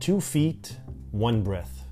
[0.00, 0.78] Two feet,
[1.10, 1.84] one breath.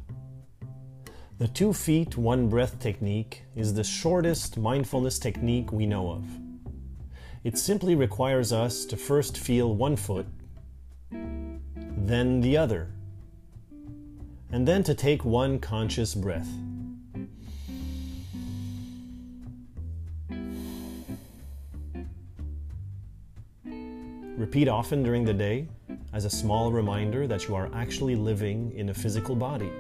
[1.37, 6.25] The two feet, one breath technique is the shortest mindfulness technique we know of.
[7.45, 10.27] It simply requires us to first feel one foot,
[11.11, 12.89] then the other,
[14.53, 16.49] and then to take one conscious breath.
[24.39, 25.69] Repeat often during the day
[26.13, 29.71] as a small reminder that you are actually living in a physical body.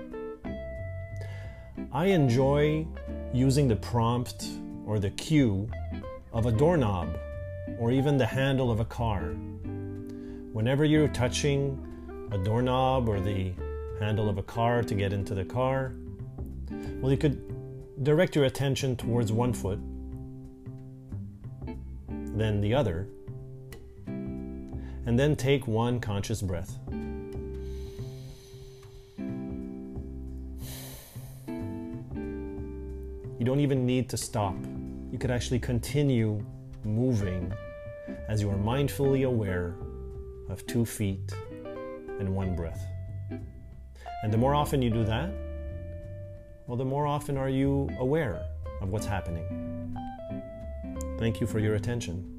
[1.93, 2.87] I enjoy
[3.33, 4.47] using the prompt
[4.87, 5.69] or the cue
[6.33, 7.17] of a doorknob
[7.79, 9.35] or even the handle of a car.
[10.53, 11.79] Whenever you're touching
[12.31, 13.53] a doorknob or the
[14.01, 15.95] handle of a car to get into the car,
[17.01, 19.79] well, you could direct your attention towards one foot,
[22.37, 23.09] then the other
[25.09, 26.79] and then take one conscious breath.
[33.39, 34.55] You don't even need to stop.
[35.11, 36.45] You could actually continue
[36.85, 37.51] moving
[38.29, 39.77] as you are mindfully aware
[40.51, 41.33] of two feet
[42.21, 42.85] and one breath.
[44.23, 45.31] And the more often you do that,
[46.67, 48.43] well, the more often are you aware
[48.83, 49.97] of what's happening.
[51.19, 52.38] Thank you for your attention.